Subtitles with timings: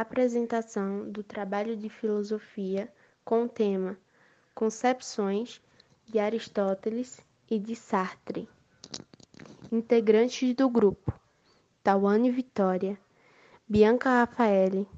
[0.00, 2.92] apresentação do trabalho de filosofia
[3.24, 3.96] com o tema
[4.52, 5.62] Concepções
[6.06, 8.48] de Aristóteles e de Sartre.
[9.70, 11.12] Integrantes do grupo:
[11.82, 12.98] Tawane Vitória,
[13.68, 14.88] Bianca Rafaele,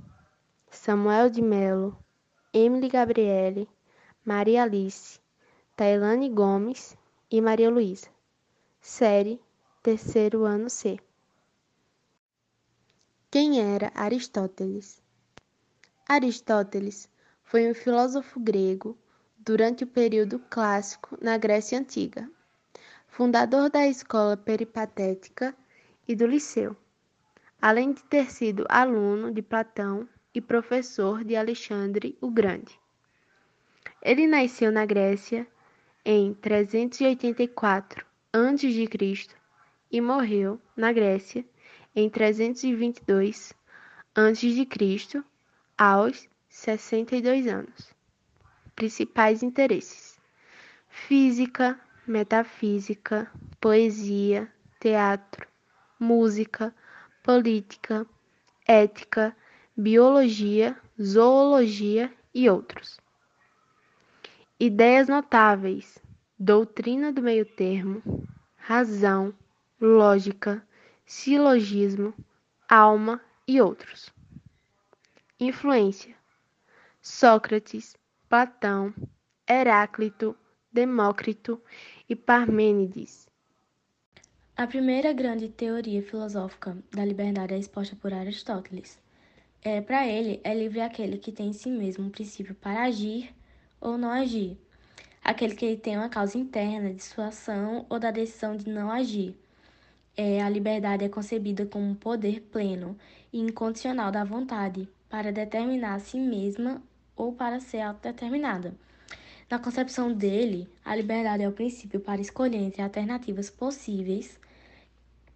[0.71, 1.97] Samuel de Melo,
[2.53, 3.69] Emily Gabriele,
[4.25, 5.21] Maria Alice,
[5.77, 6.97] Tailane Gomes
[7.31, 8.09] e Maria Luísa.
[8.81, 9.41] Série
[9.83, 10.99] Terceiro Ano C.
[13.29, 15.03] Quem era Aristóteles?
[16.09, 17.11] Aristóteles
[17.43, 18.97] foi um filósofo grego
[19.37, 22.31] durante o período clássico na Grécia Antiga,
[23.09, 25.55] fundador da escola peripatética
[26.07, 26.77] e do Liceu,
[27.61, 32.79] além de ter sido aluno de Platão e professor de Alexandre o Grande.
[34.01, 35.47] Ele nasceu na Grécia
[36.05, 39.29] em 384 a.C.
[39.91, 41.45] e morreu na Grécia
[41.97, 43.55] em 322
[44.15, 45.25] a.C.
[45.79, 47.97] aos 62 anos
[48.77, 50.21] principais interesses:
[50.89, 55.49] física, metafísica, poesia, teatro,
[55.99, 56.75] música,
[57.23, 58.07] política,
[58.69, 59.35] ética,
[59.75, 63.01] biologia, zoologia e outros.
[64.61, 65.99] Ideias notáveis:
[66.39, 68.03] doutrina do meio-termo,
[68.57, 69.33] razão,
[69.81, 70.66] lógica,
[71.07, 72.13] silogismo,
[72.69, 74.13] alma e outros.
[75.39, 76.17] Influência:
[77.01, 77.97] Sócrates,
[78.29, 78.93] Platão,
[79.49, 80.37] Heráclito,
[80.73, 81.63] Demócrito
[82.09, 83.29] e Parmênides.
[84.57, 88.99] A primeira grande teoria filosófica da liberdade é exposta por Aristóteles.
[89.63, 93.33] É, para ele, é livre aquele que tem em si mesmo um princípio para agir
[93.81, 94.59] ou não agir,
[95.23, 99.39] aquele que tem uma causa interna de sua ação ou da decisão de não agir.
[100.17, 102.97] É, a liberdade é concebida como um poder pleno
[103.33, 106.83] e incondicional da vontade para determinar a si mesma
[107.15, 108.75] ou para ser autodeterminada.
[109.51, 114.41] Na concepção dele, a liberdade é o princípio para escolher entre alternativas possíveis,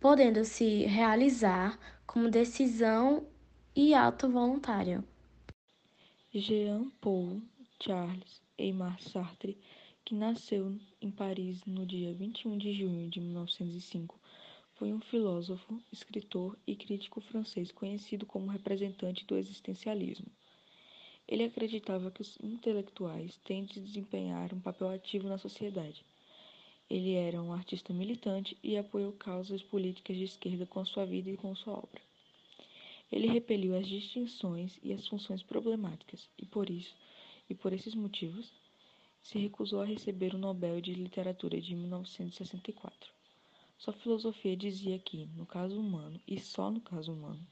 [0.00, 3.24] podendo se realizar como decisão
[3.76, 5.04] e ato voluntário.
[6.34, 7.40] Jean-Paul
[7.80, 9.56] Charles Aimar Sartre,
[10.04, 14.19] que nasceu em Paris no dia 21 de junho de 1905,
[14.80, 20.26] foi um filósofo, escritor e crítico francês conhecido como representante do existencialismo.
[21.28, 26.02] Ele acreditava que os intelectuais têm de desempenhar um papel ativo na sociedade.
[26.88, 31.36] Ele era um artista militante e apoiou causas políticas de esquerda com sua vida e
[31.36, 32.00] com sua obra.
[33.12, 36.96] Ele repeliu as distinções e as funções problemáticas e por isso,
[37.50, 38.50] e por esses motivos,
[39.20, 43.19] se recusou a receber o Nobel de Literatura de 1964.
[43.80, 47.44] Sua filosofia dizia que, no caso humano e só no caso humano,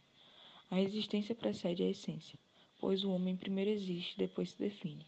[0.70, 2.38] a existência precede a essência
[2.78, 5.04] pois o homem primeiro existe, depois se define,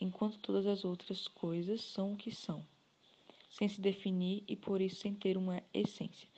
[0.00, 2.64] enquanto todas as outras coisas são o que são,
[3.50, 6.28] sem se definir e por isso sem ter uma essência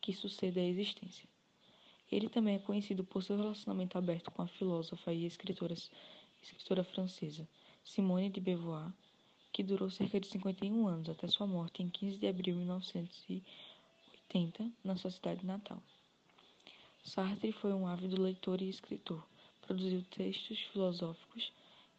[0.00, 1.28] que suceda à existência.
[2.10, 5.74] Ele também é conhecido por seu relacionamento aberto com a filósofa e escritora,
[6.42, 7.48] escritora francesa
[7.84, 8.92] Simone de Beauvoir,
[9.52, 13.42] que durou cerca de 51 anos até sua morte em 15 de abril de
[14.34, 15.80] 1980, na sua cidade natal.
[17.04, 19.24] Sartre foi um ávido leitor e escritor
[19.62, 21.50] Produziu textos filosóficos,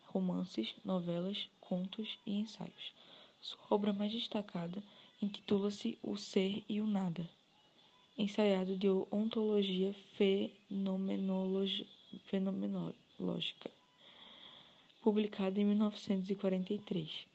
[0.03, 2.93] romances, novelas, contos e ensaios.
[3.41, 4.83] Sua obra mais destacada
[5.19, 7.27] intitula-se O Ser e o Nada,
[8.17, 9.95] ensaiado de ontologia
[12.27, 13.71] fenomenológica,
[15.01, 17.25] publicado em 1943.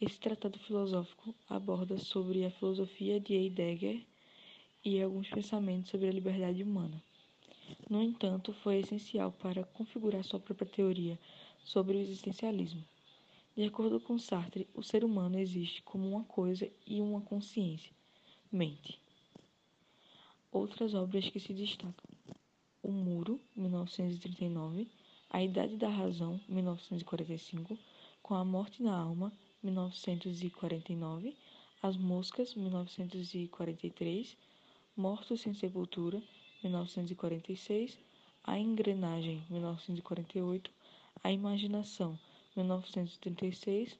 [0.00, 4.02] Esse tratado filosófico aborda sobre a filosofia de Heidegger
[4.84, 7.02] e alguns pensamentos sobre a liberdade humana.
[7.88, 11.18] No entanto, foi essencial para configurar sua própria teoria
[11.64, 12.84] sobre o existencialismo.
[13.56, 17.92] De acordo com Sartre, o ser humano existe como uma coisa e uma consciência,
[18.52, 19.00] mente.
[20.52, 22.10] Outras obras que se destacam:
[22.82, 24.88] O Muro, 1939,
[25.30, 27.78] A Idade da Razão, 1945,
[28.22, 29.32] Com a Morte na Alma,
[29.62, 31.34] 1949,
[31.82, 34.36] As Moscas, 1943,
[34.96, 36.22] Mortos sem Sepultura,
[36.62, 37.98] 1946,
[38.44, 40.70] A Engrenagem, 1948,
[41.22, 42.16] A Imaginação,
[42.54, 43.98] 1936,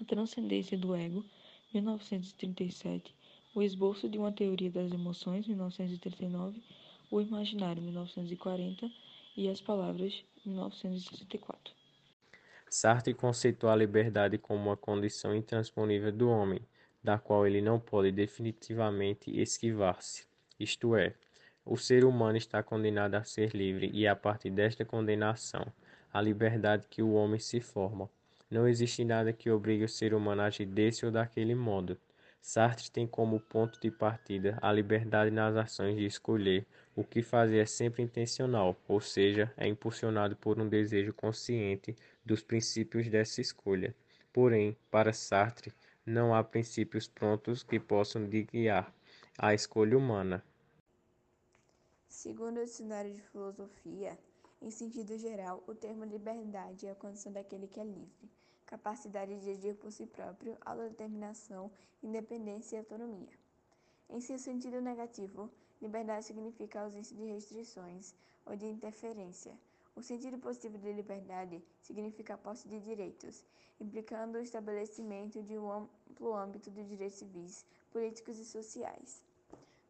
[0.00, 1.24] A Transcendência do Ego,
[1.72, 3.14] 1937,
[3.54, 6.60] O Esboço de uma Teoria das Emoções, 1939,
[7.08, 8.90] O Imaginário, 1940
[9.36, 11.72] e As Palavras, 1964.
[12.68, 16.60] Sartre conceitou a liberdade como uma condição intransponível do homem,
[17.02, 20.26] da qual ele não pode definitivamente esquivar-se,
[20.58, 21.14] isto é,
[21.64, 25.66] O ser humano está condenado a ser livre e, a partir desta condenação,
[26.12, 28.10] a liberdade que o homem se forma.
[28.50, 31.96] Não existe nada que obrigue o ser humano a agir desse ou daquele modo.
[32.42, 36.66] Sartre tem como ponto de partida a liberdade nas ações de escolher.
[36.96, 41.94] O que fazer é sempre intencional, ou seja, é impulsionado por um desejo consciente
[42.24, 43.94] dos princípios dessa escolha.
[44.32, 45.72] Porém, para Sartre,
[46.04, 48.92] não há princípios prontos que possam guiar
[49.38, 50.44] a escolha humana.
[52.08, 54.18] Segundo o dicionário de filosofia,
[54.60, 58.30] em sentido geral, o termo liberdade é a condição daquele que é livre,
[58.66, 61.70] capacidade de agir por si próprio, autodeterminação,
[62.02, 63.32] independência e autonomia.
[64.08, 65.50] Em seu sentido negativo,
[65.80, 68.14] liberdade significa ausência de restrições
[68.44, 69.56] ou de interferência.
[69.94, 73.44] O sentido positivo de liberdade significa a posse de direitos,
[73.78, 79.22] implicando o estabelecimento de um amplo âmbito de direitos civis, políticos e sociais.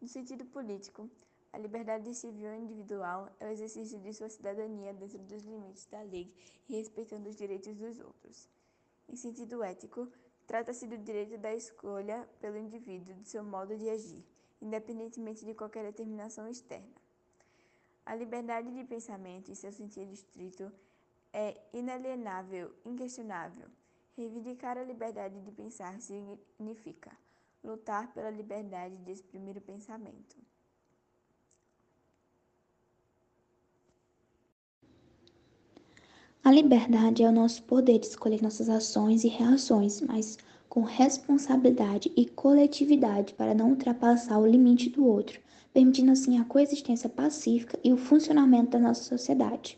[0.01, 1.09] No sentido político,
[1.53, 6.33] a liberdade civil individual é o exercício de sua cidadania dentro dos limites da lei
[6.69, 8.49] e respeitando os direitos dos outros.
[9.09, 10.09] Em sentido ético,
[10.47, 14.25] trata-se do direito da escolha pelo indivíduo de seu modo de agir,
[14.63, 17.01] independentemente de qualquer determinação externa.
[18.05, 20.73] A liberdade de pensamento, em seu sentido estrito,
[21.33, 23.69] é inalienável, inquestionável.
[24.17, 27.11] Reivindicar a liberdade de pensar significa
[27.63, 30.37] lutar pela liberdade de exprimir o pensamento.
[36.43, 40.39] A liberdade é o nosso poder de escolher nossas ações e reações, mas
[40.71, 45.41] com responsabilidade e coletividade para não ultrapassar o limite do outro,
[45.75, 49.77] permitindo assim a coexistência pacífica e o funcionamento da nossa sociedade.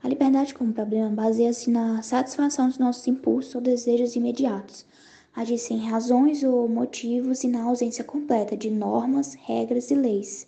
[0.00, 4.86] A liberdade como problema baseia-se na satisfação dos nossos impulsos ou desejos imediatos,
[5.34, 10.46] agir sem razões ou motivos e na ausência completa de normas, regras e leis.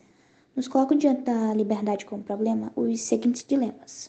[0.55, 4.09] Nos colocam diante da liberdade como problema os seguintes dilemas.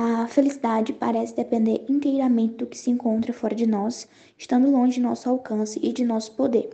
[0.00, 4.08] A felicidade parece depender inteiramente do que se encontra fora de nós,
[4.38, 6.70] estando longe de nosso alcance e de nosso poder.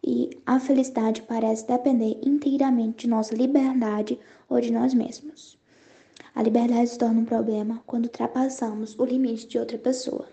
[0.00, 5.58] E a felicidade parece depender inteiramente de nossa liberdade ou de nós mesmos.
[6.32, 10.28] A liberdade se torna um problema quando ultrapassamos o limite de outra pessoa.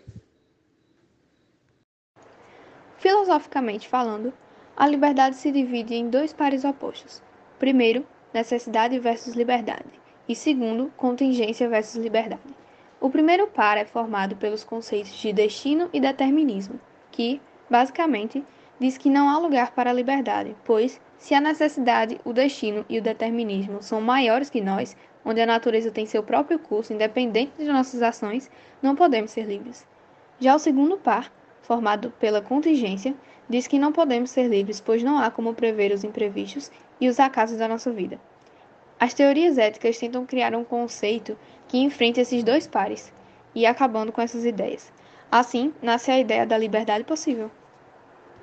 [2.99, 4.31] Filosoficamente falando,
[4.75, 7.19] a liberdade se divide em dois pares opostos.
[7.57, 12.41] Primeiro, necessidade versus liberdade e segundo, contingência versus liberdade.
[12.99, 16.79] O primeiro par é formado pelos conceitos de destino e determinismo,
[17.11, 17.39] que,
[17.69, 18.43] basicamente,
[18.79, 22.99] diz que não há lugar para a liberdade, pois, se a necessidade, o destino e
[22.99, 27.65] o determinismo são maiores que nós, onde a natureza tem seu próprio curso independente de
[27.65, 28.49] nossas ações,
[28.81, 29.85] não podemos ser livres.
[30.39, 31.31] Já o segundo par,
[31.61, 33.15] formado pela contingência,
[33.49, 37.19] diz que não podemos ser livres, pois não há como prever os imprevistos e os
[37.19, 38.19] acasos da nossa vida.
[38.99, 43.13] As teorias éticas tentam criar um conceito que enfrente esses dois pares,
[43.53, 44.91] e acabando com essas ideias.
[45.31, 47.51] Assim, nasce a ideia da liberdade possível.